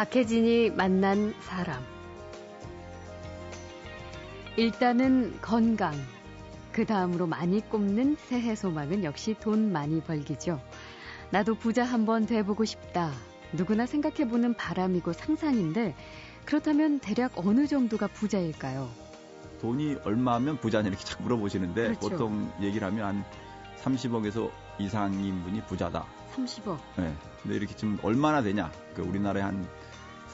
[0.00, 1.84] 박혜진이 만난 사람.
[4.56, 5.92] 일단은 건강.
[6.72, 10.58] 그 다음으로 많이 꼽는 새해 소망은 역시 돈 많이 벌기죠.
[11.28, 13.12] 나도 부자 한번 돼보고 싶다.
[13.52, 15.94] 누구나 생각해보는 바람이고 상상인데
[16.46, 18.88] 그렇다면 대략 어느 정도가 부자일까요?
[19.60, 22.08] 돈이 얼마면 부자냐 이렇게 자꾸 물어보시는데 그렇죠.
[22.08, 23.24] 보통 얘기를 하면 한
[23.82, 26.06] 30억에서 이상인 분이 부자다.
[26.34, 26.78] 30억.
[26.96, 27.14] 네.
[27.42, 28.72] 근데 이렇게 지금 얼마나 되냐?
[28.94, 29.68] 그 우리나라에 한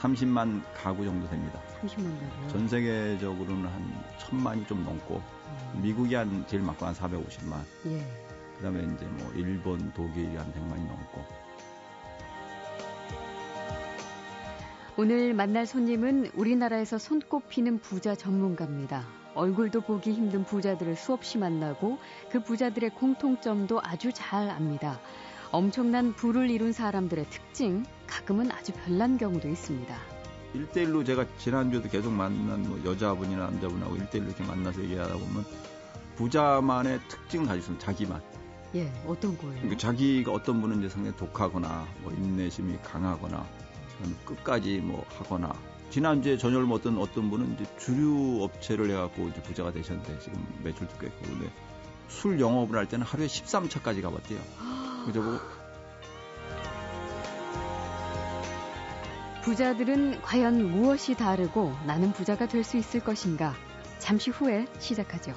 [0.07, 1.61] 30만 가구 정도 됩니다.
[1.83, 2.49] 30만 가구.
[2.49, 7.61] 전 세계적으로는 한 천만이 좀 넘고 음, 미국이 한 제일 많고 한 450만.
[7.87, 8.03] 예.
[8.57, 11.25] 그다음에 이제 뭐 일본, 독일이 한 100만이 넘고.
[14.99, 19.05] 오늘 만날 손님은 우리나라에서 손꼽히는 부자 전문가입니다.
[19.35, 21.99] 얼굴도 보기 힘든 부자들을 수없이 만나고
[22.31, 24.99] 그 부자들의 공통점도 아주 잘 압니다.
[25.57, 29.97] 엄청난 부를 이룬 사람들의 특징, 가끔은 아주 별난 경우도 있습니다.
[30.55, 35.47] 1대1로 제가 지난주에도 계속 만난 뭐 여자분이나 남자분하고 1대1로 이렇게 만나서 얘기하다 보면
[36.17, 37.87] 부자만의 특징을 가지고 있습니다.
[37.87, 38.21] 자기만.
[38.75, 39.55] 예, 어떤 거예요?
[39.55, 43.47] 그러니까 자기가 어떤 분은 이제 상당히 독하거나 뭐 인내심이 강하거나
[44.27, 45.55] 끝까지 뭐 하거나
[45.89, 51.09] 지난주에 전혀를 못던 어떤 분은 이제 주류 업체를 해갖고 이제 부자가 되셨는데 지금 매출도 꽤
[51.09, 51.51] 크고 근데
[52.09, 54.39] 술 영업을 할 때는 하루에 13차까지 가봤대요.
[55.07, 55.39] 그저 보고
[59.45, 63.55] 부자들은 과연 무엇이 다르고 나는 부자가 될 수 있을 것인가?
[64.01, 65.33] 잠시 후에 시작하죠.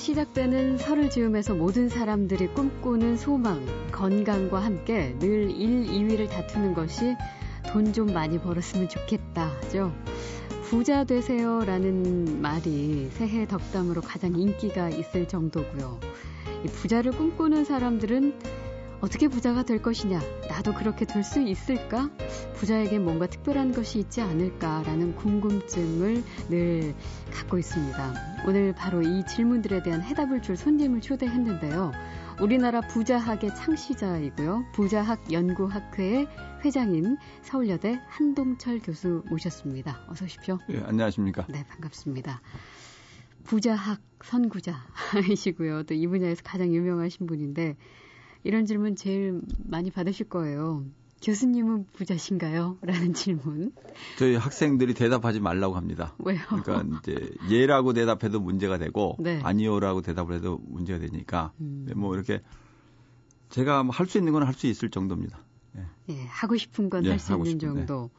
[0.00, 7.14] 시작되는 설을 즈음해서 모든 사람들이 꿈꾸는 소망, 건강과 함께 늘 1, 2위를 다투는 것이
[7.68, 9.92] 돈 좀 많이 벌었으면 좋겠다죠.
[10.62, 16.00] 부자 되세요라는 말이 새해 덕담으로 가장 인기가 있을 정도고요.
[16.64, 18.59] 이 부자를 꿈꾸는 사람들은
[19.00, 22.10] 어떻게 부자가 될 것이냐, 나도 그렇게 될 수 있을까?
[22.54, 26.94] 부자에게 뭔가 특별한 것이 있지 않을까라는 궁금증을 늘
[27.32, 28.14] 갖고 있습니다.
[28.46, 31.92] 오늘 바로 이 질문들에 대한 해답을 줄 손님을 초대했는데요.
[32.42, 34.64] 우리나라 부자학의 창시자이고요.
[34.74, 36.26] 부자학 연구학회의
[36.64, 40.04] 회장인 서울여대 한동철 교수 모셨습니다.
[40.08, 40.58] 어서 오십시오.
[40.70, 41.46] 예, 안녕하십니까?
[41.48, 42.40] 네, 반갑습니다.
[43.44, 45.84] 부자학 선구자이시고요.
[45.84, 47.76] 또 이 분야에서 가장 유명하신 분인데
[48.44, 50.84] 이런 질문 제일 많이 받으실 거예요.
[51.22, 52.78] 교수님은 부자신가요?
[52.80, 53.72] 라는 질문.
[54.18, 56.14] 저희 학생들이 대답하지 말라고 합니다.
[56.18, 56.40] 왜요?
[56.62, 59.38] 그러니까 이제 예라고 대답해도 문제가 되고 네.
[59.42, 61.86] 아니요라고 대답을 해도 문제가 되니까 음.
[61.94, 62.40] 뭐 이렇게
[63.50, 65.38] 제가 뭐할수 있는 건 할 수 있을 정도입니다.
[65.76, 65.84] 예.
[66.14, 67.86] 예, 하고 싶은 건 예, 할수 하고 있는 싶은, 네.
[67.86, 68.10] 정도.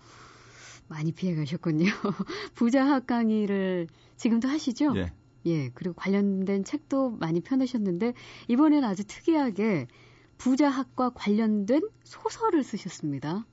[0.88, 1.86] 많이 피해 가셨군요.
[2.54, 3.88] 부자학 강의를
[4.18, 4.94] 지금도 하시죠?
[4.98, 5.12] 예.
[5.48, 8.14] 예, 그리고 관련된 책도 많이 펴내셨는데
[8.48, 9.88] 이번에는 아주 특이하게
[10.42, 13.46] 부자학과 관련된 소설을 쓰셨습니다.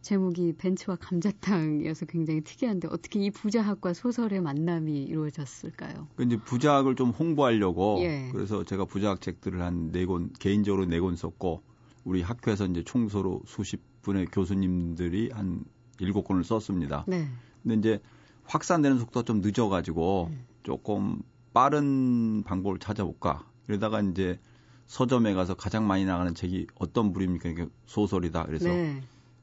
[0.00, 6.06] 제목이 벤츠와 감자탕이어서 굉장히 특이한데 어떻게 이 부자학과 소설의 만남이 이루어졌을까요?
[6.14, 8.28] 그 이제 부자학을 좀 홍보하려고 예.
[8.32, 11.62] 그래서 제가 부자학 책들을 한 네 권 개인적으로 네 권 썼고
[12.04, 15.64] 우리 학교에서 이제 총소로 수십 분의 교수님들이 한
[15.98, 17.04] 일곱 권을 썼습니다.
[17.08, 17.26] 네.
[17.64, 18.00] 근데 이제
[18.44, 20.46] 확산되는 속도가 좀 늦어가지고 음.
[20.62, 21.20] 조금
[21.52, 23.50] 빠른 방법을 찾아볼까.
[23.66, 24.38] 이러다가 이제
[24.86, 27.48] 서점에 가서 가장 많이 나가는 책이 어떤 부류입니까?
[27.48, 28.44] 이게 소설이다.
[28.46, 29.02] 그래서 네.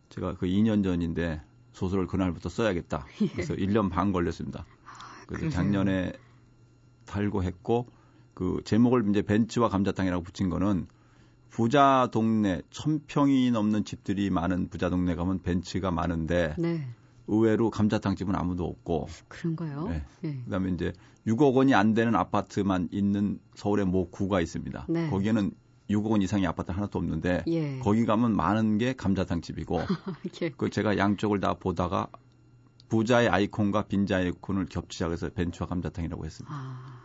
[0.10, 1.42] 제가 그 2년 전인데
[1.74, 3.06] 소설을 그날부터 써야겠다.
[3.34, 4.66] 그래서 1년 반 걸렸습니다.
[5.28, 5.50] 그래서 그러세요?
[5.50, 6.14] 작년에
[7.06, 7.88] 달고 했고
[8.34, 10.88] 그 제목을 이제 벤츠와 감자탕이라고 붙인 거는
[11.50, 16.88] 부자 동네 천 평이 넘는 집들이 많은 부자 동네 가면 벤츠가 많은데 네.
[17.28, 19.88] 의외로 감자탕 집은 아무도 없고 그런가요?
[19.88, 20.04] 네.
[20.24, 20.36] 예.
[20.44, 20.94] 그다음에 이제
[21.26, 24.88] 6억 원이 안 되는 아파트만 있는 서울의 모 구가 있습니다.
[24.90, 25.10] 네.
[25.10, 25.52] 거기에는
[25.90, 27.80] 6억 원 이상의 아파트 하나도 없는데 예.
[27.80, 29.80] 거기 가면 많은 게 감자탕 집이고
[30.24, 32.08] 이렇게 그 제가 양쪽을 다 보다가
[32.90, 36.56] 부자의 아이콘과 빈자의 아이콘을 겹치자 그래서 벤츠와 감자탕이라고 했습니다.
[36.56, 37.04] 아,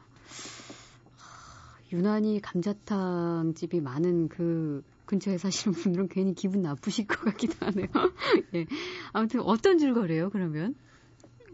[1.93, 7.89] 유난히 감자탕 집이 많은 그 근처에 사시는 분들은 괜히 기분 나쁘실 것 같기도 하네요.
[8.55, 8.67] 예.
[9.13, 10.75] 아무튼 어떤 줄거리예요, 그러면?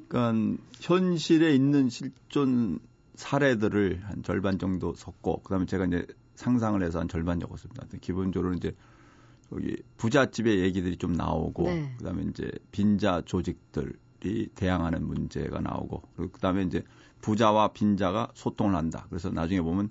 [0.09, 2.81] 그러니까 현실에 있는 실존
[3.15, 6.05] 사례들을 한 절반 정도 섞고 그다음에 제가 이제
[6.35, 7.87] 상상을 해서 한 절반 적었습니다.
[8.01, 8.75] 기본적으로 이제
[9.53, 11.95] 여기 부잣집의 얘기들이 좀 나오고 네.
[11.99, 16.83] 그다음에 이제 빈자 조직들이 대항하는 문제가 나오고 그리고 그다음에 이제
[17.21, 19.07] 부자와 빈자가 소통을 한다.
[19.09, 19.91] 그래서 나중에 보면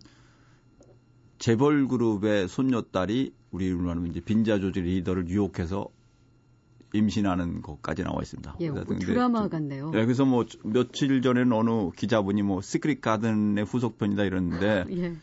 [1.43, 5.89] 재벌 그룹의 손녀딸이 우리 말하면 이제 빈자 조직 리더를 유혹해서
[6.93, 8.55] 임신하는 것까지 나와 있습니다.
[8.61, 9.91] 예, 뭐 드라마 같네요.
[9.93, 15.17] 예, 그래서 뭐 며칠 전에는 어느 기자분이 뭐 시크릿 가든의 후속편이다 이러는데 예.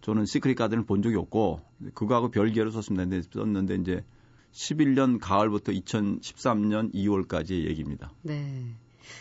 [0.00, 1.60] 저는 시크릿 가든을 본 적이 없고
[1.94, 3.04] 그거하고 별개로 썼습니다.
[3.04, 4.04] 근데 썼는데 이제
[4.50, 8.10] 11년 가을부터 2013년 2월까지의 얘기입니다.
[8.22, 8.74] 네.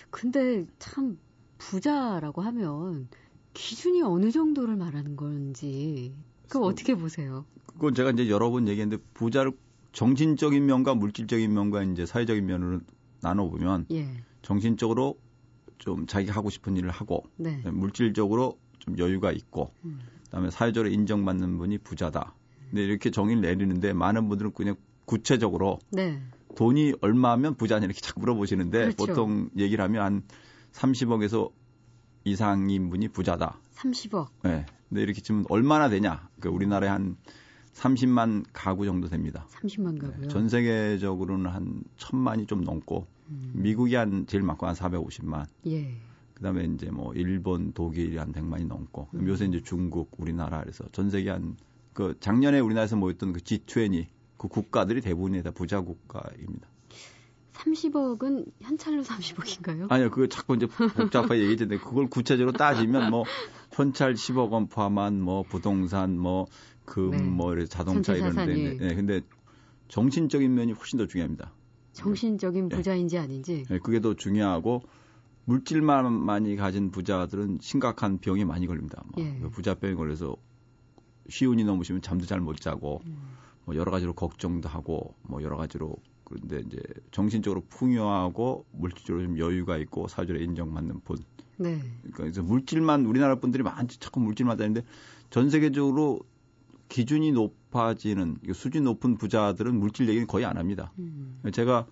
[0.09, 1.19] 근데 참
[1.59, 3.09] 부자라고 하면
[3.53, 6.15] 기준이 어느 정도를 말하는 건지
[6.51, 7.45] 그럼 어떻게 보세요?
[7.65, 9.53] 그건 제가 이제 여러 번 얘기했는데 부자를
[9.93, 12.81] 정신적인 면과 물질적인 면과 이제 사회적인 면으로
[13.21, 14.21] 나눠 보면 예.
[14.41, 15.17] 정신적으로
[15.77, 17.61] 좀 자기가 하고 싶은 일을 하고 네.
[17.71, 19.99] 물질적으로 좀 여유가 있고 음.
[20.25, 22.35] 그다음에 사회적으로 인정받는 분이 부자다.
[22.69, 24.75] 근데 이렇게 정의를 내리는데 많은 분들은 그냥
[25.05, 26.21] 구체적으로 네.
[26.55, 29.05] 돈이 얼마면 부자냐 이렇게 자꾸 물어보시는데 그렇죠.
[29.05, 30.23] 보통 얘기를 하면 한
[30.73, 31.51] 30억에서
[32.23, 33.59] 이상인 분이 부자다.
[33.73, 34.27] 30억.
[34.43, 34.65] 네.
[34.91, 36.29] 근데 이렇게 치면 얼마나 되냐?
[36.39, 37.17] 그러니까 우리나라에 한
[37.73, 39.47] 30만 가구 정도 됩니다.
[39.49, 40.21] 30만 가구요?
[40.21, 40.27] 네.
[40.27, 43.51] 전 세계적으로는 한 천만이 좀 넘고 음.
[43.55, 45.45] 미국이 한 제일 많고 한 450만.
[45.67, 45.95] 예.
[46.35, 49.27] 그다음에 이제 뭐 일본, 독일이 한 100만이 넘고 음.
[49.27, 51.55] 요새 이제 중국, 우리나라 그래서 전 세계 한
[51.93, 54.05] 그 작년에 우리나라에서 모였던 그 G20
[54.37, 56.67] 그 국가들이 대부분이 다 부자 국가입니다.
[57.53, 59.91] 30억은 현찰로 30억인가요?
[59.91, 63.23] 아니요, 그거 자꾸 이제 복잡하게 얘기했는데 그걸 구체적으로 따지면 뭐
[63.81, 66.45] 현찰 10억 원 포함한 뭐 부동산 뭐
[66.85, 67.23] 금, 네.
[67.23, 68.77] 뭐 자동차 이런 데.
[68.77, 69.21] 네, 근데
[69.87, 71.51] 정신적인 면이 훨씬 더 중요합니다.
[71.93, 72.75] 정신적인 네.
[72.75, 73.65] 부자인지 아닌지.
[73.67, 74.83] 네, 그게 더 중요하고
[75.45, 79.03] 물질만 많이 가진 부자들은 심각한 병이 많이 걸립니다.
[79.07, 79.39] 뭐 예.
[79.49, 80.35] 부자병이 걸려서
[81.27, 83.17] 쉬운이 넘으시면 잠도 잘 못 자고 음.
[83.65, 86.81] 뭐 여러 가지로 걱정도 하고 뭐 여러 가지로 그런데 이제
[87.11, 91.17] 정신적으로 풍요하고 물질적으로 좀 여유가 있고 사회적으로 인정받는 분.
[91.61, 91.79] 네.
[92.01, 94.85] 그러니까 그래서 물질만 우리나라 분들이 많이 자꾸 물질만 다니는데
[95.29, 96.21] 전 세계적으로
[96.89, 100.91] 기준이 높아지는 수준 높은 부자들은 물질 얘기는 거의 안 합니다.
[100.99, 101.41] 음.
[101.53, 101.85] 제가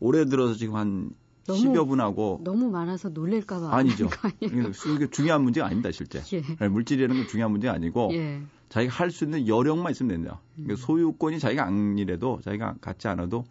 [0.00, 1.10] 올해 들어서 지금 한
[1.46, 4.08] 너무, 10여 분하고 너무 많아서 놀랄까 봐 아니죠.
[4.40, 6.22] 이게 중요한 문제가 아닙니다, 실제.
[6.36, 6.42] 예.
[6.42, 8.42] 네, 물질이라는 건 중요한 문제가 아니고 예.
[8.68, 10.40] 자기가 할 수 있는 여력만 있으면 된다.
[10.54, 10.76] 그러니까 음.
[10.76, 13.44] 소유권이 자기가 아니래도 자기가 갖지 않아도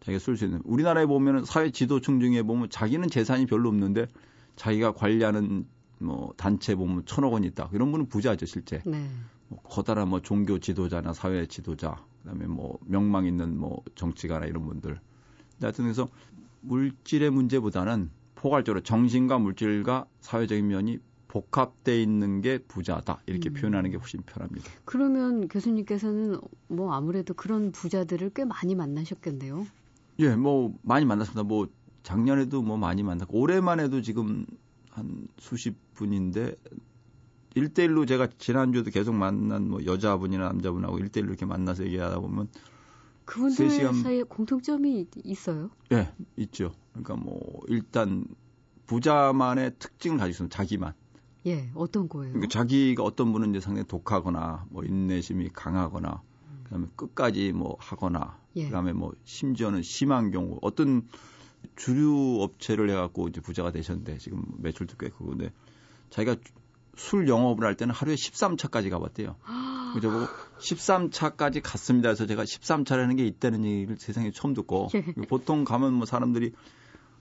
[0.00, 0.60] 자기가 쓸 수 있는.
[0.64, 4.06] 우리나라에 보면은 사회 지도층 중에 보면 자기는 재산이 별로 없는데
[4.56, 5.66] 자기가 관리하는
[5.98, 7.70] 뭐 단체 보면 천억 원 있다.
[7.72, 8.82] 이런 분은 부자죠, 실제.
[8.84, 9.08] 네.
[9.48, 14.98] 뭐 커다란 뭐 종교 지도자나 사회 지도자, 그다음에 뭐 명망 있는 뭐 정치가나 이런 분들.
[15.60, 16.08] 하여튼 그래서
[16.62, 20.98] 물질의 문제보다는 포괄적으로 정신과 물질과 사회적인 면이
[21.28, 23.54] 복합돼 있는 게 부자다 이렇게 음.
[23.54, 24.70] 표현하는 게 훨씬 편합니다.
[24.84, 26.38] 그러면 교수님께서는
[26.68, 29.66] 뭐 아무래도 그런 부자들을 꽤 많이 만나셨겠네요.
[30.18, 31.42] 예, 뭐 많이 만났습니다.
[31.42, 31.68] 뭐
[32.02, 34.46] 작년에도 뭐 많이 만났고 올해만 해도 지금
[34.90, 36.54] 한 수십 분인데
[37.54, 42.48] 1대1로 제가 지난주에도 계속 만난 뭐 여자분이나 남자분하고 1대1로 이렇게 만나서 얘기하다 보면
[43.24, 44.02] 그분들 3시간...
[44.02, 45.70] 사이에 공통점이 있어요?
[45.92, 46.72] 예, 있죠.
[46.92, 48.24] 그러니까 뭐 일단
[48.86, 50.56] 부자만의 특징을 가지고 있습니다.
[50.56, 50.94] 자기만.
[51.46, 52.32] 예, 어떤 거예요?
[52.32, 56.22] 그러니까 자기가 어떤 분은 이제 상당히 독하거나 뭐 인내심이 강하거나
[56.64, 58.66] 그다음에 끝까지 뭐 하거나 예.
[58.66, 61.06] 그다음에 뭐 심지어는 심한 경우 어떤
[61.76, 65.52] 주류 업체를 해갖고 이제 부자가 되셨는데 지금 매출도 꽤 크고 근데
[66.10, 66.36] 자기가
[66.96, 69.36] 술 영업을 할 때는 하루에 13차까지 가봤대요.
[69.94, 70.26] 그저 보고
[70.60, 72.08] 13차까지 갔습니다.
[72.08, 75.02] 그래서 제가 13차라는 게 있다는 얘기를 세상에 처음 듣고 예.
[75.28, 76.52] 보통 가면 뭐 사람들이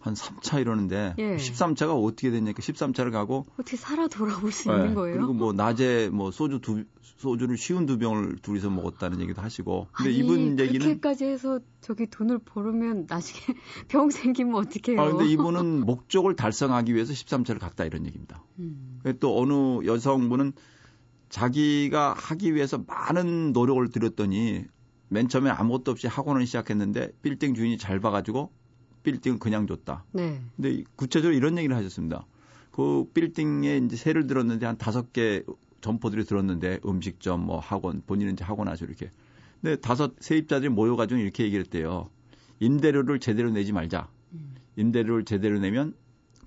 [0.01, 1.37] 한 3차 이러는데 예.
[1.37, 4.75] 13차가 어떻게 됐냐니까 13차를 가고 어떻게 살아 돌아올 수 네.
[4.75, 5.15] 있는 거예요?
[5.15, 10.09] 그리고 뭐 낮에 뭐 소주 두 소주를 쉬운 두 병을 둘이서 먹었다는 얘기도 하시고 근데
[10.09, 13.39] 아니, 이분 얘기는 그렇게까지 해서 저기 돈을 벌으면 나중에
[13.87, 14.99] 병 생기면 어떡해요?
[14.99, 18.43] 아 근데 이분은 목적을 달성하기 위해서 13차를 갔다 이런 얘기입니다.
[18.57, 19.01] 음.
[19.19, 20.53] 또 어느 여성분은
[21.29, 24.65] 자기가 하기 위해서 많은 노력을 들였더니
[25.09, 28.51] 맨 처음에 아무것도 없이 학원을 시작했는데 빌딩 주인이 잘 봐가지고
[29.03, 30.05] 빌딩을 그냥 줬다.
[30.11, 30.41] 네.
[30.55, 32.25] 근데 구체적으로 이런 얘기를 하셨습니다.
[32.71, 35.43] 그 빌딩에 이제 세를 들었는데 한 다섯 개
[35.81, 39.09] 점포들이 들었는데 음식점, 뭐 학원, 본인은 이제 학원 하죠 이렇게.
[39.61, 42.09] 근데 다섯 세입자들이 모여가지고 이렇게 얘기를 했대요.
[42.59, 44.07] 임대료를 제대로 내지 말자.
[44.33, 44.55] 음.
[44.77, 45.93] 임대료를 제대로 내면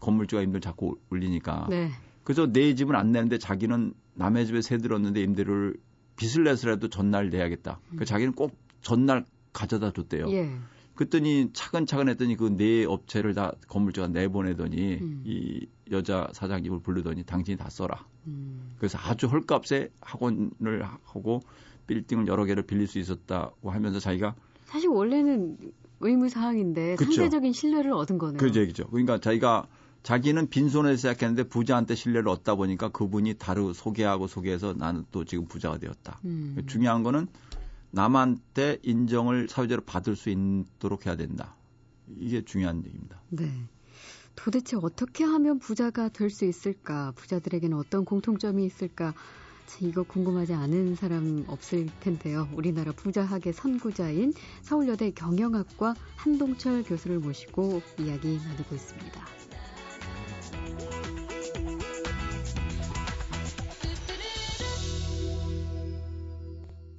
[0.01, 1.67] 건물주가 임대를 자꾸 올리니까.
[1.71, 1.91] 네.
[2.23, 5.77] 그래서 내 집은 안 내는데 자기는 남의 집에 세 들었는데 임대료를
[6.17, 7.81] 빚을 내서라도 전날 내야겠다.
[7.93, 7.97] 음.
[7.97, 10.31] 그 자기는 꼭 전날 가져다 줬대요.
[10.31, 10.51] 예.
[10.95, 15.23] 그랬더니 차근차근 했더니 그 네 업체를 다 건물주가 내보내더니 음.
[15.25, 18.07] 이 여자 사장님을 부르더니 당신이 다 써라.
[18.27, 18.75] 음.
[18.79, 21.41] 그래서 아주 헐값에 학원을 하고
[21.87, 24.35] 빌딩을 여러 개를 빌릴 수 있었다고 하면서 자기가
[24.67, 25.59] 사실 원래는
[26.01, 27.13] 의무 사항인데 그쵸.
[27.13, 28.39] 상대적인 신뢰를 얻은 거네요.
[28.39, 28.87] 그 얘기죠.
[28.89, 29.67] 그러니까 자기가
[30.03, 35.79] 자기는 빈손에 시작했는데 부자한테 신뢰를 얻다 보니까 그분이 다루 소개하고 소개해서 나는 또 지금 부자가
[35.79, 36.21] 되었다.
[36.25, 36.63] 음.
[36.67, 37.27] 중요한 거는
[37.95, 41.55] 남한테 인정을 사회적으로 받을 수 있도록 해야 된다.
[42.19, 43.21] 이게 중요한 얘기입니다.
[43.31, 43.51] 네.
[44.37, 47.13] 도대체 어떻게 하면 부자가 될 수 있을까?
[47.15, 49.15] 부자들에게는 어떤 공통점이 있을까?
[49.81, 52.49] 이거 궁금하지 않은 사람 없을 텐데요.
[52.55, 59.44] 우리나라 부자학의 선구자인 서울여대 경영학과 한동철 교수를 모시고 이야기 나누고 있습니다.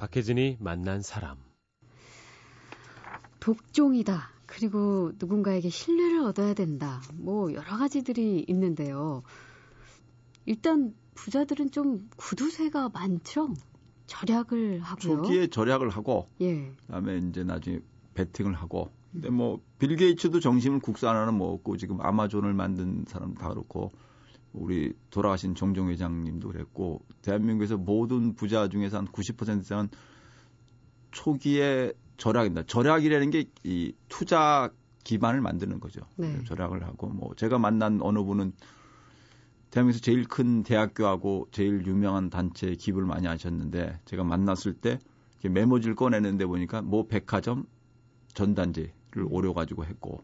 [0.05, 1.37] 박혜진이 만난 사람.
[3.39, 4.29] 독종이다.
[4.45, 7.01] 그리고 누군가에게 신뢰를 얻어야 된다.
[7.15, 9.23] 뭐 여러 가지들이 있는데요.
[10.45, 13.53] 일단 부자들은 좀 구두쇠가 많죠.
[14.05, 15.23] 절약을 하고요.
[15.23, 16.71] 초기에 절약을 하고 예.
[16.85, 17.79] 그다음에 이제 나중에
[18.13, 23.91] 베팅을 하고 근데 뭐 빌 게이츠도 정신을 국산화는 먹었고 지금 아마존을 만든 사람 다 그렇고
[24.55, 29.89] 우리 돌아가신 정종 회장님도 그랬고 대한민국에서 모든 부자 중에서 한 90% 이상은
[31.11, 32.63] 초기에 절약입니다.
[32.67, 34.69] 절약이라는 게 이 투자
[35.03, 36.01] 기반을 만드는 거죠.
[36.15, 36.43] 네.
[36.45, 38.53] 절약을 하고 뭐 제가 만난 어느 분은
[39.71, 44.99] 대한민국에서 제일 큰 대학교하고 제일 유명한 단체에 기부를 많이 하셨는데 제가 만났을 때
[45.43, 47.65] 메모지를 꺼내는데 보니까 뭐 백화점
[48.33, 48.93] 전단지를
[49.29, 50.23] 오려 가지고 했고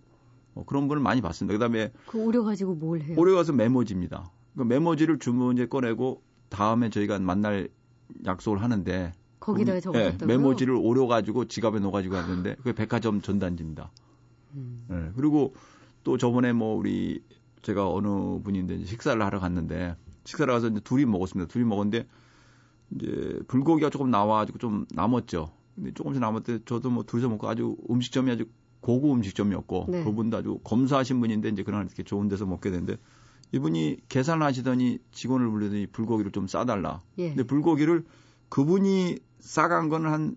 [0.54, 1.58] 뭐 그런 분을 많이 봤습니다.
[1.58, 3.16] 그다음에 그 오려 가지고 뭘 해요?
[3.18, 4.30] 오려 가서 메모지입니다.
[4.58, 7.70] 그 메모지를 주문제 꺼내고 다음에 저희가 만날
[8.26, 10.18] 약속을 하는데 거기다가 적었다고요?
[10.18, 13.92] 네, 메모지를 오려 가지고 지갑에 넣어 가지고 왔는데 그게 백화점 전단지입니다.
[14.56, 14.86] 음.
[14.88, 15.54] 네, 그리고
[16.04, 17.24] 또 저번에 뭐 우리
[17.62, 18.08] 제가 어느
[18.44, 21.52] 분인데 식사를 하러 갔는데 식사를 가서 이제 둘이 먹었습니다.
[21.52, 22.08] 둘이 먹었는데
[22.96, 25.52] 이제 불고기가 조금 나와가지고 좀 남았죠.
[25.76, 28.46] 근데 조금씩 남았대 저도 뭐 둘이서 먹고 아주 음식점이 아주
[28.82, 30.04] 고급 음식점이었고 네.
[30.04, 32.98] 그분도 아주 검사하신 분인데 이제 그날 이렇게 좋은 데서 먹게 됐는데
[33.54, 37.02] 이분이 계산을 하시더니 직원을 불르더니 불고기를 좀 싸달라.
[37.18, 37.30] 예.
[37.30, 38.06] 근데 불고기를
[38.50, 40.36] 그분이 싸간 거는 한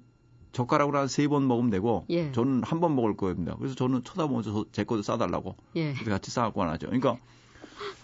[0.52, 2.30] 젓가락으로 한 세 번 먹으면 되고 예.
[2.32, 3.56] 저는 한 번 먹을 거입니다.
[3.56, 5.94] 그래서 저는 쳐다보면서 제 것도 싸달라고 예.
[5.94, 6.86] 같이 싸갖고 하죠.
[6.86, 7.16] 그러니까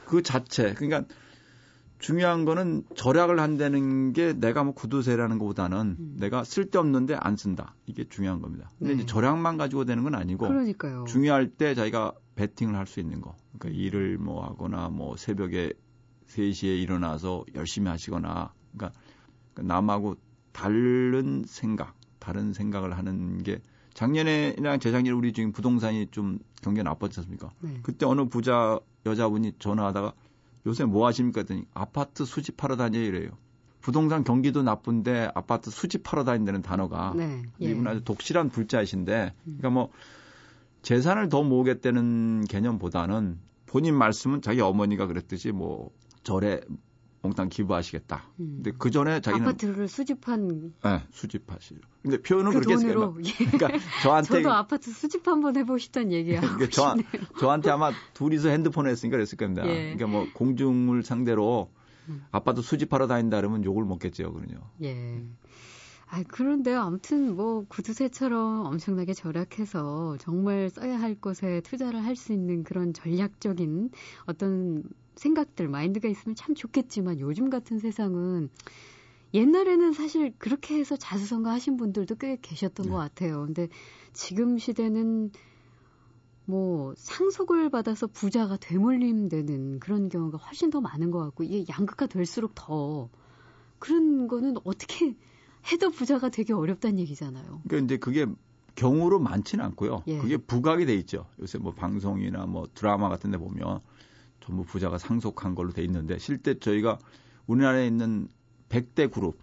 [0.07, 1.05] 그 자체 그러니까
[2.01, 6.17] 중요한 거는 절약을 한다는 게 내가 뭐 구두쇠라는 것보다는 음.
[6.19, 7.75] 내가 쓸데없는데 안 쓴다.
[7.87, 8.71] 이게 중요한 겁니다.
[8.79, 8.99] 근데 네.
[9.03, 11.05] 이제 절약만 가지고 되는 건 아니고 그러니까요.
[11.07, 13.37] 중요할 때 자기가 베팅을 할 수 있는 거.
[13.59, 15.73] 그러니까 일을 뭐 하거나 뭐 새벽에
[16.29, 18.99] 3시에 일어나서 열심히 하시거나 그러니까
[19.57, 20.17] 남하고
[20.53, 23.61] 다른 생각, 다른 생각을 하는 게
[23.95, 27.51] 작년에랑 재작년에 우리 지금 부동산이 좀 경기가 나빴지 않습니까?
[27.61, 27.79] 네.
[27.83, 30.13] 그때 어느 부자 여자분이 전화하다가
[30.67, 31.41] 요새 뭐 하십니까?
[31.41, 33.31] 했더니 아파트 수집하러 다녀 이래요.
[33.81, 37.43] 부동산 경기도 나쁜데 아파트 수집하러 다닌다는 단어가 네.
[37.63, 37.71] 예.
[37.71, 39.91] 이분 아주 독실한 불자이신데 그러니까 뭐
[40.83, 45.91] 재산을 더 모으겠다는 개념보다는 본인 말씀은 자기 어머니가 그랬듯이 뭐
[46.23, 46.61] 절에
[47.23, 48.25] 몽땅 기부하시겠다.
[48.41, 48.63] 음.
[48.63, 51.81] 근데 그 전에 자기는 아파트를 수집한 네, 수집하시죠.
[52.03, 53.45] 근데 표현은 그 그렇게 돈으로 예.
[53.45, 53.69] 그러니까
[54.03, 56.41] 저한테 저도 아파트 수집 한번 해 보시던 얘기야.
[56.41, 56.97] 그러니까 저,
[57.39, 59.67] 저한테 아마 둘이서 핸드폰을 했으니까 그랬을 겁니다.
[59.67, 59.95] 예.
[59.95, 61.71] 그러니까 뭐 공중을 상대로
[62.09, 62.25] 음.
[62.31, 64.71] 아파트 수집하러 다닌다 그러면 욕을 먹겠죠, 그러요.
[64.83, 65.23] 예.
[66.13, 66.81] 아, 그런데요.
[66.81, 73.91] 아무튼 뭐 구두쇠처럼 엄청나게 절약해서 정말 써야 할 곳에 투자를 할 수 있는 그런 전략적인
[74.27, 74.83] 어떤
[75.15, 78.51] 생각들, 마인드가 있으면 참 좋겠지만 요즘 같은 세상은
[79.33, 82.91] 옛날에는 사실 그렇게 해서 자수성가 하신 분들도 꽤 계셨던 네.
[82.91, 83.45] 것 같아요.
[83.47, 83.69] 근데
[84.13, 85.31] 지금 시대는
[86.45, 92.57] 뭐 상속을 받아서 부자가 되물림되는 그런 경우가 훨씬 더 많은 것 같고 이게 양극화 될수록
[92.57, 93.09] 더
[93.79, 95.15] 그런 거는 어떻게
[95.71, 97.63] 해도 부자가 되기 어렵다는 얘기잖아요.
[97.67, 98.27] 그러니까 이제 그게
[98.75, 100.05] 경우로 많지는 않고요.
[100.07, 100.19] 예.
[100.19, 101.27] 그게 부각이 돼 있죠.
[101.41, 103.81] 요새 뭐 방송이나 뭐 드라마 같은 데 보면
[104.41, 106.99] 전부 부자가 상속한 걸로 돼 있는데 실제 저희가
[107.47, 108.29] 우리나라에 있는
[108.69, 109.39] 100대 그룹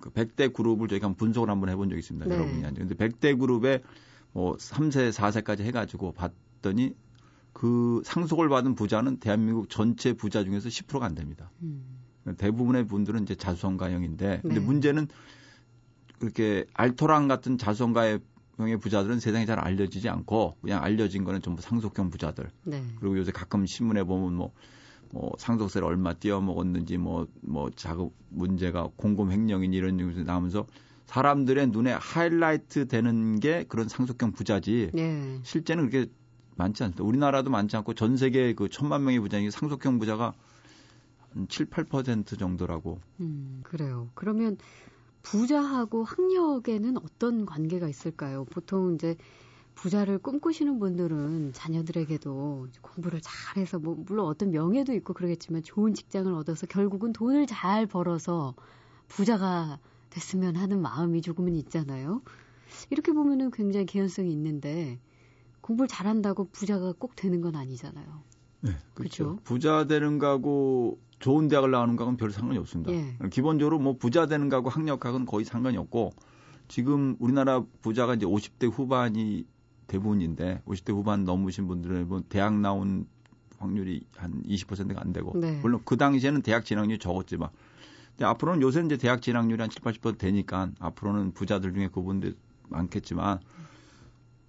[0.00, 2.26] 그 100대 그룹을 저희가 한번 분석을 한번 해본 적이 있습니다.
[2.26, 2.34] 네.
[2.34, 2.86] 여러분이 아니죠.
[2.86, 3.82] 근데 100대 그룹에
[4.32, 6.94] 뭐 3세, 4세까지 해 가지고 봤더니
[7.52, 11.50] 그 상속을 받은 부자는 대한민국 전체 부자 중에서 10%가 안 됩니다.
[11.62, 11.84] 음.
[12.38, 14.64] 대부분의 분들은 이제 자수성가형인데 근데 네.
[14.64, 15.08] 문제는
[16.22, 18.20] 그렇게 알토란 같은 자수성가의
[18.56, 22.48] 형의 부자들은 세상에 잘 알려지지 않고 그냥 알려진 거는 전부 상속형 부자들.
[22.62, 22.80] 네.
[23.00, 24.52] 그리고 요새 가끔 신문에 보면 뭐,
[25.10, 30.68] 뭐 상속세를 얼마 띄어먹었는지 뭐, 뭐 자급 문제가 공금 횡령인 이런 뉴스 나오면서
[31.06, 34.90] 사람들의 눈에 하이라이트 되는 게 그런 상속형 부자지.
[34.94, 35.40] 네.
[35.42, 36.08] 실제는 그렇게
[36.54, 37.02] 많지 않습니다.
[37.02, 40.34] 우리나라도 많지 않고 전 세계 그 천만 명의 부자인 상속형 부자가
[41.34, 43.00] 한 7, 8% 정도라고.
[43.18, 44.10] 음, 그래요.
[44.14, 44.56] 그러면
[45.22, 48.44] 부자하고 학력에는 어떤 관계가 있을까요?
[48.46, 49.16] 보통 이제
[49.74, 56.66] 부자를 꿈꾸시는 분들은 자녀들에게도 공부를 잘해서 뭐 물론 어떤 명예도 있고 그러겠지만 좋은 직장을 얻어서
[56.66, 58.54] 결국은 돈을 잘 벌어서
[59.08, 59.78] 부자가
[60.10, 62.22] 됐으면 하는 마음이 조금은 있잖아요.
[62.90, 64.98] 이렇게 보면은 굉장히 개연성이 있는데
[65.62, 68.22] 공부를 잘한다고 부자가 꼭 되는 건 아니잖아요.
[68.60, 69.24] 네, 그렇죠.
[69.24, 69.38] 그렇죠?
[69.44, 72.92] 부자 되는 거하고 좋은 대학을 나오는 거하고는 별 상관이 없습니다.
[72.92, 73.16] 예.
[73.30, 76.12] 기본적으로 뭐 부자 되는 거하고 학력하고는 거의 상관이 없고
[76.68, 79.46] 지금 우리나라 부자가 이제 50대 후반이
[79.86, 83.06] 대부분인데 50대 후반 넘으신 분들은 뭐 대학 나온
[83.58, 85.60] 확률이 한 20%가 안 되고 네.
[85.62, 87.50] 물론 그 당시에는 대학 진학률이 적었지만
[88.10, 92.34] 근데 앞으로는 요새 이제 대학 진학률이 한 7, 80% 되니까 앞으로는 부자들 중에 그분들
[92.68, 93.38] 많겠지만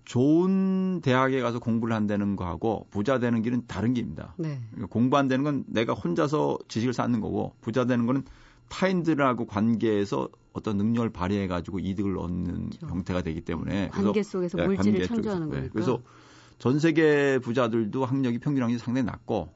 [0.06, 4.36] 좋은 대학에 가서 공부를 한다는 거하고 부자 되는 길은 다른 길입니다.
[4.38, 4.60] 네.
[4.72, 8.24] 그러니까 공부 안 되는 건 내가 혼자서 지식을 쌓는 거고 부자 되는 거는
[8.70, 12.88] 타인들하고 관계에서 어떤 능력을 발휘해 가지고 이득을 얻는 그렇죠.
[12.88, 15.66] 형태가 되기 때문에 관계 속에서 네, 물질을 관계 창조하는 거니까.
[15.66, 16.02] 네, 그래서
[16.60, 19.50] 전 세계 부자들도 학력이 평균 학력이 상당히 낮고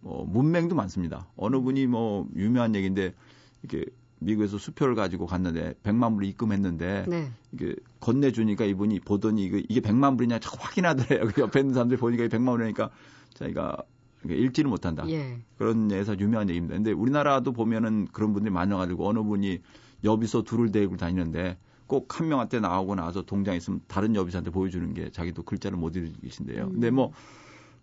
[0.00, 1.28] 뭐 문맹도 많습니다.
[1.36, 3.14] 어느 분이 뭐 유명한 얘기인데
[3.62, 3.84] 이게
[4.24, 7.30] 미국에서 수표를 가지고 갔는데 100만 불을 입금했는데 네.
[7.52, 11.28] 이게 건네주니까 이분이 보더니 이게, 이게 100만 불이냐 자꾸 확인하더래요.
[11.34, 12.90] 그 옆에 있는 사람들이 보니까 100만 불이니까
[13.34, 13.76] 자기가
[14.24, 15.08] 읽지를 못한다.
[15.08, 15.38] 예.
[15.58, 16.76] 그런 예에서 유명한 얘기입니다.
[16.76, 19.60] 근데 우리나라도 보면은 그런 분들이 많아가지고 어느 분이
[20.04, 25.10] 여비서 둘을 대고 다니는데 꼭 한 명한테 나오고 나서 동장 있으면 다른 여비서한테 보여주는 게
[25.10, 26.64] 자기도 글자를 못 읽으신대요.
[26.64, 26.72] 음.
[26.72, 27.12] 근데 뭐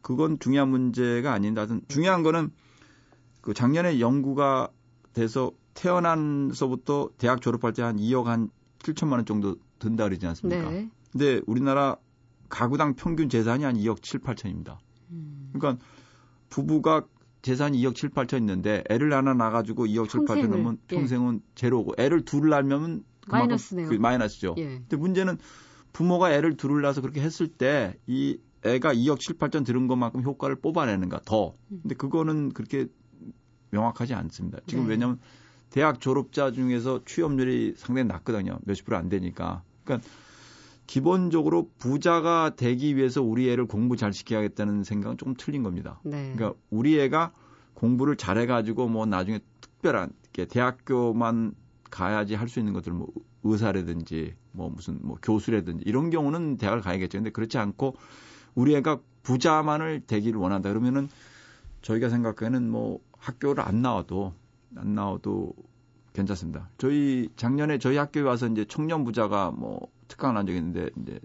[0.02, 2.52] 그건 중요한 문제가 아닌데 하여튼 중요한 거는
[3.42, 4.70] 그 작년에 연구가
[5.14, 8.50] 돼서 태어난서부터 대학 졸업할 때 한 2억 한
[8.80, 10.70] 7천만 원 정도 든다 그러지 않습니까?
[10.70, 10.90] 네.
[11.12, 11.98] 근데 우리나라
[12.50, 14.78] 가구당 평균 재산이 한 2억 7, 8천입니다.
[15.12, 15.50] 음.
[15.54, 15.84] 그러니까
[16.50, 17.06] 부부가
[17.42, 20.96] 재산이 2억 7, 8천 있는데 애를 하나 낳아가지고 2억 7, 8천 넣으면 예.
[20.96, 23.88] 평생은 제로고 애를 둘을 낳으면 마이너스네요.
[23.88, 24.56] 그 마이너스죠.
[24.58, 24.66] 예.
[24.80, 25.38] 근데 문제는
[25.94, 30.58] 부모가 애를 둘을 낳아서 그렇게 했을 때 이 애가 2억 7, 8천 들은 것만큼 효과를
[30.58, 31.54] 뽑아내는가 더.
[31.72, 31.80] 음.
[31.82, 32.88] 근데 그거는 그렇게
[33.72, 34.60] 명확하지 않습니다.
[34.68, 34.90] 지금 네.
[34.92, 35.20] 왜냐하면
[35.70, 38.60] 대학 졸업자 중에서 취업률이 상당히 낮거든요.
[38.64, 39.64] 몇십 프로 안 되니까.
[39.84, 40.08] 그러니까
[40.88, 46.00] 기본적으로 부자가 되기 위해서 우리 애를 공부 잘 시켜야겠다는 생각은 조금 틀린 겁니다.
[46.04, 46.34] 네.
[46.36, 47.32] 그러니까 우리 애가
[47.76, 50.12] 공부를 잘해가지고 뭐 나중에 특별한
[50.50, 51.54] 대학교만
[51.92, 53.08] 가야지 할 수 있는 것들 뭐
[53.44, 57.20] 의사라든지 뭐 무슨 뭐 교수라든지 이런 경우는 대학을 가야겠죠.
[57.20, 57.96] 근데 그렇지 않고
[58.56, 61.08] 우리 애가 부자만을 되기를 원한다 그러면은
[61.82, 64.34] 저희가 생각하는 뭐 학교를 안 나와도
[64.76, 65.54] 안 나와도
[66.14, 66.70] 괜찮습니다.
[66.78, 71.20] 저희 작년에 저희 학교에 와서 이제 청년 부자가 뭐 특강을 한 적이 있는데 이제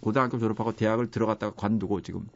[0.00, 2.26] 고등학교 졸업하고 대학을 들어갔다가 관두고 지금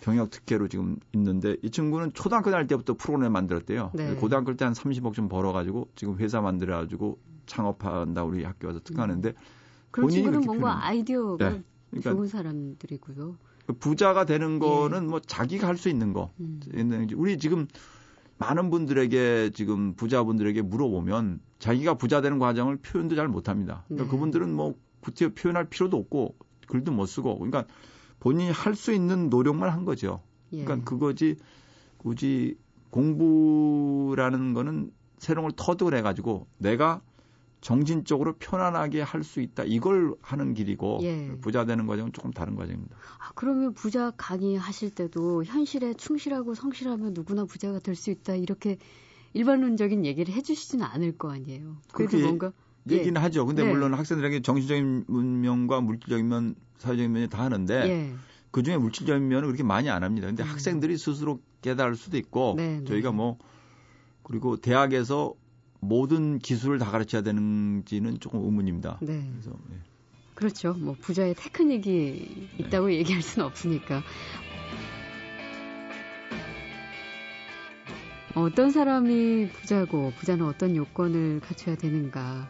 [0.00, 3.90] 경력 특혜로 지금 있는데 이 친구는 초등학교 다닐 때부터 프로그램 만들었대요.
[3.94, 4.14] 네.
[4.14, 9.34] 고등학교 때 한 30억 좀 벌어가지고 지금 회사 만들어가지고 창업한다 우리 학교 와서 특강하는데 음.
[9.90, 10.86] 그런 친구는 뭔가.
[10.86, 11.62] 아이디어가 네.
[11.90, 13.36] 그러니까 좋은 사람들이고요.
[13.66, 15.06] 그 부자가 되는 거는 예.
[15.06, 16.30] 뭐 자기가 할 수 있는 거.
[16.40, 16.60] 음.
[17.16, 17.66] 우리 지금
[18.40, 23.84] 많은 분들에게 지금 부자분들에게 물어보면 자기가 부자 되는 과정을 표현도 잘 못합니다.
[23.86, 24.10] 그러니까 네.
[24.10, 27.66] 그분들은 뭐 구태 표현할 필요도 없고 글도 못 쓰고 그러니까
[28.18, 30.22] 본인이 할 수 있는 노력만 한 거죠.
[30.52, 30.64] 예.
[30.64, 31.36] 그러니까 그거지
[31.98, 32.56] 굳이
[32.88, 37.02] 공부라는 거는 새로운 걸 터득을 해가지고 내가
[37.60, 39.64] 정신적으로 편안하게 할 수 있다.
[39.64, 41.36] 이걸 하는 길이고 예.
[41.42, 42.96] 부자 되는 과정은 조금 다른 과정입니다.
[43.18, 48.34] 아, 그러면 부자 강의하실 때도 현실에 충실하고 성실하면 누구나 부자가 될 수 있다.
[48.34, 48.78] 이렇게
[49.34, 51.76] 일반론적인 얘기를 해주시지는 않을 거 아니에요.
[51.92, 52.52] 그래도 뭔가
[52.90, 53.22] 얘기는 예.
[53.24, 53.44] 하죠.
[53.44, 53.70] 근데 네.
[53.70, 58.14] 물론 학생들에게 정신적인 문명과 물질적인 면, 사회적인 면이 다 하는데 예.
[58.50, 60.26] 그 중에 물질적인 면은 그렇게 많이 안 합니다.
[60.26, 60.48] 근데 음.
[60.48, 62.84] 학생들이 스스로 깨달을 수도 있고 네, 네.
[62.84, 63.36] 저희가 뭐
[64.22, 65.34] 그리고 대학에서
[65.80, 68.98] 모든 기술을 다 가르쳐야 되는지는 조금 의문입니다.
[69.00, 69.26] 네.
[69.30, 69.76] 그래서 네.
[70.34, 70.74] 그렇죠.
[70.74, 72.96] 뭐 부자의 테크닉이 있다고 네.
[72.98, 74.02] 얘기할 수는 없으니까.
[78.34, 82.48] 어떤 사람이 부자고 부자는 어떤 요건을 갖춰야 되는가.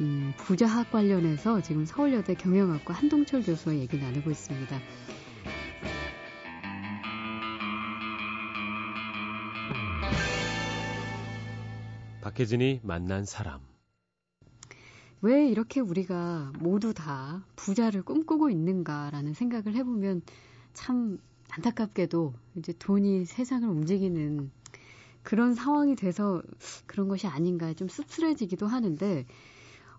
[0.00, 4.80] 음, 부자학 관련해서 지금 서울여대 경영학과 한동철 교수와 얘기 나누고 있습니다.
[12.32, 13.60] 박혜진이 만난 사람.
[15.20, 20.22] 왜 이렇게 우리가 모두 다 부자를 꿈꾸고 있는가라는 생각을 해보면
[20.72, 21.18] 참
[21.50, 24.50] 안타깝게도 이제 돈이 세상을 움직이는
[25.22, 26.42] 그런 상황이 돼서
[26.86, 29.26] 그런 것이 아닌가 좀 씁쓸해지기도 하는데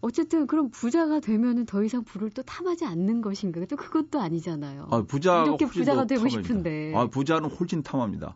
[0.02, 3.64] 어쨌든 그럼 부자가 되면은 더 이상 부를 또 탐하지 않는 것인가?
[3.66, 4.88] 또 그것도 아니잖아요.
[4.92, 6.42] 아, 부자 이렇게 부자가 되고 탐합니다.
[6.42, 6.94] 싶은데.
[6.96, 8.36] 아, 부자는 훨씬 탐합니다.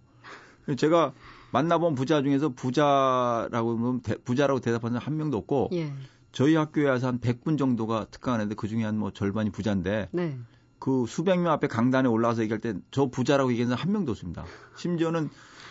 [0.78, 1.14] 제가
[1.52, 5.92] 만나본 부자 중에서 부자라고 하면 부자라고 대답하는 한 명도 없고 예.
[6.32, 10.38] 저희 학교에 와서 한 100분 정도가 특강하는데 그 중에 한 뭐 절반이 부자인데 네.
[10.80, 14.46] 그 수백 명 앞에 강단에 올라와서 얘기할 때 저 부자라고 얘기하는 사람 한 명도 없습니다.
[14.76, 15.30] 심지어는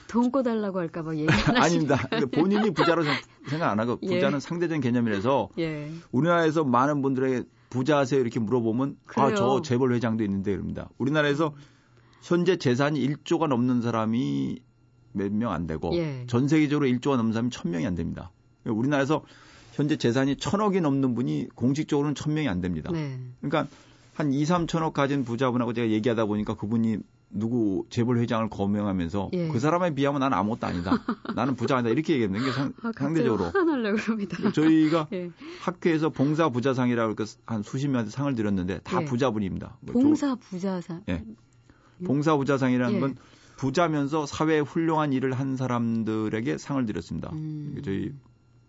[0.08, 1.96] 돈 꺼달라고 할까봐 얘기 안 아닙니다.
[2.08, 3.02] 그러니까 본인이 부자로
[3.48, 4.08] 생각 안 하고 예.
[4.08, 4.40] 부자는 예.
[4.40, 5.90] 상대적인 개념이라서 예.
[6.12, 10.88] 우리나라에서 많은 분들에게 부자세요 이렇게 물어보면 아 저 재벌 회장도 있는데 이럽니다.
[10.98, 11.54] 우리나라에서
[12.22, 14.60] 현재 재산이 1조가 넘는 사람이
[15.16, 16.24] 몇 명 안 되고 예.
[16.26, 18.30] 전 세계적으로 1조가 넘는 사람이 1000명이 안 됩니다.
[18.64, 19.22] 우리나라에서
[19.74, 22.90] 현재 재산이 천억이 넘는 분이 공식적으로는 1000명이 안 됩니다.
[22.92, 23.18] 네.
[23.40, 23.66] 그러니까
[24.14, 26.98] 한 2, 3천억 가진 부자분하고 제가 얘기하다 보니까 그분이
[27.28, 29.48] 누구 재벌 회장을 거명하면서 예.
[29.48, 30.92] 그 사람에 비하면 나는 아무것도 아니다.
[31.34, 31.90] 나는 부자 아니다.
[31.90, 33.50] 이렇게 얘기했는 게 상, 아, 상대적으로.
[34.54, 35.30] 저희가 예.
[35.60, 39.04] 학교에서 봉사 부자상이라고 한 수십 명한테 상을 드렸는데 다 예.
[39.04, 39.76] 부자분입니다.
[39.80, 41.02] 뭐 봉사 부자상.
[41.08, 41.22] 예.
[42.04, 43.00] 봉사 부자상이라는 예.
[43.00, 43.16] 건
[43.56, 47.30] 부자면서 사회에 훌륭한 일을 한 사람들에게 상을 드렸습니다.
[47.32, 47.80] 음.
[47.84, 48.12] 저희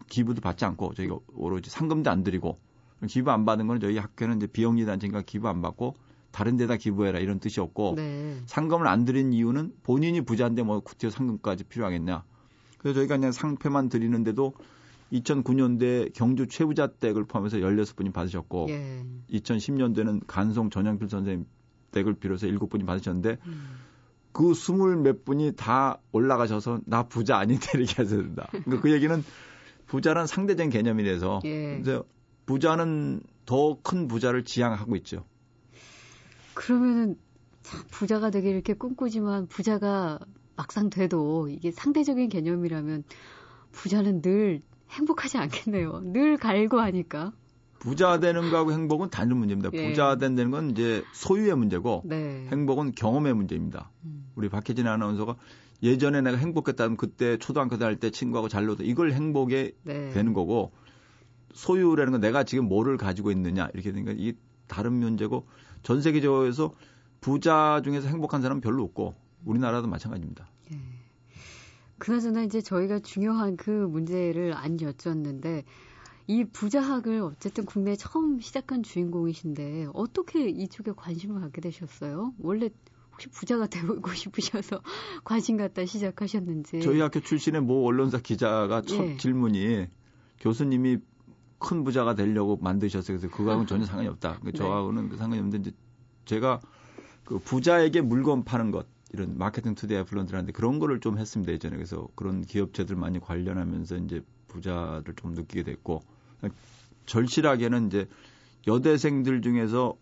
[0.08, 2.58] 기부도 받지 않고 저희가 오로지 상금도 안 드리고
[3.08, 5.96] 기부 안 받은 건 저희 학교는 이제 비영리 단체니까 기부 안 받고
[6.32, 8.42] 다른 데다 기부해라 이런 뜻이었고 네.
[8.46, 12.24] 상금을 안 드린 이유는 본인이 부자인데 뭐 구티어 상금까지 필요하겠냐.
[12.78, 14.54] 그래서 저희가 그냥 상패만 드리는데도
[15.12, 19.04] 2009년도에 경주 최부자 댁을 포함해서 16분이 받으셨고 예.
[19.32, 21.46] 2010년도에는 간송 전영필 선생님
[21.92, 23.87] 댁을 비롯해서 7분이 받으셨는데 음.
[24.38, 28.48] 그 스물 몇 분이 다 올라가셔서 나 부자 아닌데 이렇게 하셨습니다.
[28.52, 29.24] 그러니까 그 얘기는
[29.88, 31.80] 부자란 상대적인 개념이라서 예.
[31.82, 32.04] 그래서
[32.46, 35.26] 부자는 더 큰 부자를 지향하고 있죠.
[36.54, 37.18] 그러면은
[37.64, 40.20] 참 부자가 되게 이렇게 꿈꾸지만 부자가
[40.56, 43.06] 막상 돼도 이게 상대적인 개념이라면
[43.72, 46.02] 부자는 늘 행복하지 않겠네요.
[46.14, 47.34] 늘 갈고 하니까.
[47.80, 49.70] 부자 되는 거하고 행복은 다른 문제입니다.
[49.74, 49.90] 예.
[49.90, 52.48] 부자 된다는 건 이제 소유의 문제고 네.
[52.52, 53.92] 행복은 경험의 문제입니다.
[54.06, 54.30] 음.
[54.36, 55.36] 우리 박혜진 아나운서가
[55.84, 60.10] 예전에 내가 행복했다면 그때 초등학교 다닐 때 친구하고 잘 놀다 이걸 행복에 네.
[60.10, 60.72] 되는 거고
[61.54, 64.38] 소유라는 건 내가 지금 뭐를 가지고 있느냐 이렇게 되니까 이게
[64.68, 65.48] 다른 문제고
[65.84, 66.76] 전 세계적으로
[67.22, 70.48] 부자 중에서 행복한 사람은 별로 없고 우리나라도 마찬가지입니다.
[70.74, 70.78] 예.
[72.00, 75.64] 그나저나 이제 저희가 중요한 그 문제를 안 여쭸는데
[76.28, 82.34] 이 부자학을 어쨌든 국내에 처음 시작한 주인공이신데 어떻게 이쪽에 관심을 갖게 되셨어요?
[82.40, 82.70] 원래
[83.14, 84.82] 혹시 부자가 되고 싶으셔서
[85.24, 86.82] 관심 갖다 시작하셨는지.
[86.82, 89.18] 저희 학교 출신의 모 언론사 기자가 첫 예.
[89.18, 89.88] 질문이
[90.42, 91.00] 교수님이
[91.60, 93.18] 큰 부자가 되려고 만드셨어요.
[93.18, 94.40] 그래서 그거하고는 전혀 상관이 없다.
[94.44, 94.52] 네.
[94.52, 95.78] 저하고는 그 상관이 없는데 이제
[96.26, 96.60] 제가
[97.24, 102.10] 그 부자에게 물건 파는 것 이런 마케팅 투데이 플런트라는데 그런 거를 좀 했습니다 예전에 그래서
[102.16, 106.04] 그런 기업체들 많이 관련하면서 이제 부자를 좀 느끼게 됐고
[107.06, 108.08] 절실하게는 이제
[108.68, 109.96] 여대생들 중에서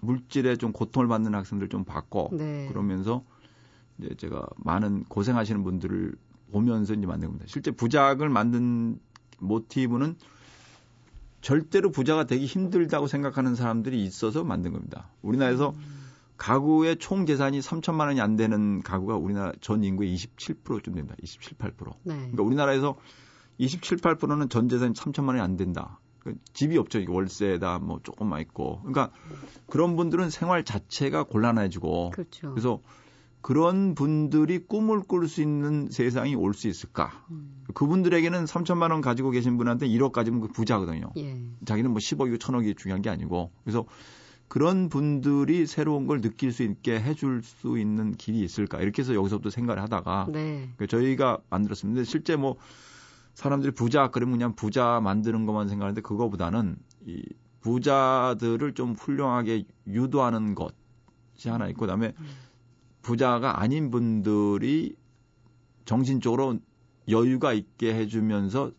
[0.00, 2.68] 물질에 좀 고통을 받는 학생들 좀 봤고 네.
[2.68, 3.24] 그러면서
[3.98, 6.14] 이제 제가 많은 고생하시는 분들을
[6.50, 7.46] 보면서 이제 만든 겁니다.
[7.48, 8.98] 실제 부작을 만든
[9.38, 10.16] 모티브는
[11.40, 15.08] 절대로 부자가 되기 힘들다고 생각하는 사람들이 있어서 만든 겁니다.
[15.22, 16.02] 우리나라에서 음.
[16.36, 21.14] 가구의 총 재산이 3천만 원이 안 되는 가구가 우리나라 전 인구의 27%쯤 된다.
[21.22, 21.94] 27, 8%.
[22.02, 22.14] 네.
[22.14, 22.96] 그러니까 우리나라에서
[23.62, 26.00] 27, 8%는 전 재산이 3천만 원이 안 된다.
[26.18, 27.00] 그 집이 없죠.
[27.08, 28.80] 월세다 뭐 조금만 있고.
[28.80, 29.10] 그러니까
[29.68, 32.50] 그런 분들은 생활 자체가 곤란해지고 그렇죠.
[32.50, 32.80] 그래서
[33.40, 37.24] 그런 분들이 꿈을 꿀 수 있는 세상이 올 수 있을까?
[37.30, 37.64] 음.
[37.74, 41.10] 그분들에게는 3천만 원 가지고 계신 분한테 1억 가지면 그 부자거든요.
[41.16, 41.40] 예.
[41.64, 43.50] 자기는 뭐 10억이고 1000억이 중요한 게 아니고.
[43.64, 43.84] 그래서
[44.46, 48.80] 그런 분들이 새로운 걸 느낄 수 있게 해줄 수 있는 길이 있을까?
[48.80, 50.68] 이렇게 해서 여기서부터 생각을 하다가 네.
[50.76, 52.04] 그러니까 저희가 만들었습니다.
[52.04, 52.56] 실제 뭐
[53.34, 57.22] 사람들이 부자 그러면 그냥 부자 만드는 것만 생각하는데 그거보다는 이
[57.60, 62.12] 부자들을 좀 훌륭하게 유도하는 것이 하나 있고 그다음에
[63.02, 64.94] 부자가 아닌 분들이
[65.84, 66.58] 정신적으로
[67.08, 68.72] 여유가 있게 해주면서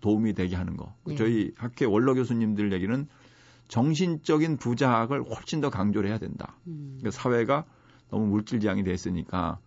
[0.00, 0.94] 도움이 되게 하는 거.
[1.08, 1.16] 예.
[1.16, 3.06] 저희 학교 원로 교수님들 얘기는
[3.68, 6.56] 정신적인 부자학을 훨씬 더 강조를 해야 된다.
[6.66, 6.98] 음.
[6.98, 7.64] 그러니까 사회가
[8.10, 9.58] 너무 물질지향이 됐으니까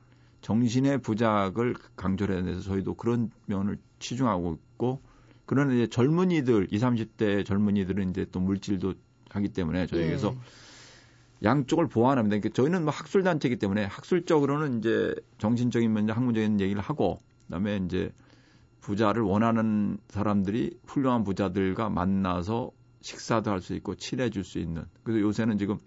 [0.43, 5.01] 정신의 부작을 강조를 해야 돼서 저희도 그런 면을 치중하고 있고
[5.45, 8.93] 그러나 이제 젊은이들 20, 30대 젊은이들은 이제 또 물질도
[9.29, 11.47] 하기 때문에 저희에서 예.
[11.47, 12.37] 양쪽을 보완합니다.
[12.37, 18.11] 그러니까 저희는 뭐 학술 단체이기 때문에 학술적으로는 이제 정신적인 면제 학문적인 얘기를 하고 그다음에 이제
[18.81, 24.83] 부자를 원하는 사람들이 훌륭한 부자들과 만나서 식사도 할 수 있고 친해질 수 있는.
[25.03, 25.77] 그래서 요새는 지금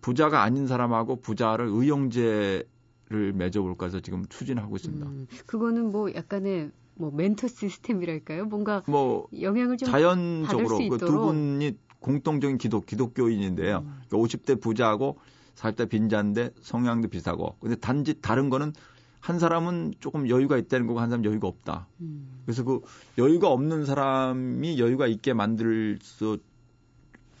[0.00, 2.64] 부자가 아닌 사람하고 부자를 의용제
[3.10, 5.06] 를 맺어볼까 해서 지금 추진하고 있습니다.
[5.06, 8.46] 음, 그거는 뭐 약간의 뭐 멘토 시스템이랄까요?
[8.46, 13.78] 뭔가 뭐 영향을 좀 자연적으로 그 두 분이 공통적인 기독 기독교인인데요.
[13.84, 14.00] 음.
[14.10, 15.18] 50대 그러니까 부자하고
[15.56, 18.72] 40대 빈자인데 성향도 비슷하고 근데 단지 다른 거는
[19.20, 21.86] 한 사람은 조금 여유가 있다는 거고 한 사람은 여유가 없다.
[22.00, 22.42] 음.
[22.44, 22.80] 그래서 그
[23.18, 26.38] 여유가 없는 사람이 여유가 있게 만들 수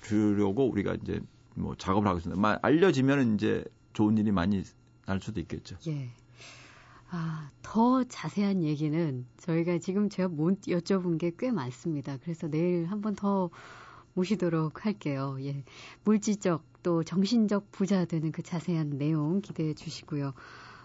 [0.02, 1.20] 주려고 우리가 이제
[1.54, 2.58] 뭐 작업을 하고 있습니다.
[2.62, 4.62] 알려지면 이제 좋은 일이 많이
[5.06, 5.76] 날 수도 있겠죠.
[5.88, 6.10] 예.
[7.10, 12.16] 아, 더 자세한 얘기는 저희가 지금 제가 못 여쭤본 게 꽤 많습니다.
[12.22, 13.50] 그래서 내일 한번 더
[14.14, 15.36] 모시도록 할게요.
[15.40, 15.64] 예.
[16.04, 20.32] 물질적 또 정신적 부자 되는 그 자세한 내용 기대해 주시고요.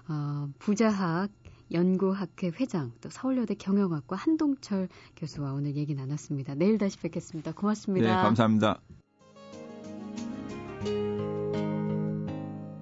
[0.07, 1.29] 어, 부자학
[1.71, 6.55] 연구학회 회장 또 서울여대 경영학과 한동철 교수와 오늘 얘기 나눴습니다.
[6.55, 7.51] 내일 다시 뵙겠습니다.
[7.53, 8.07] 고맙습니다.
[8.07, 8.81] 네, 감사합니다.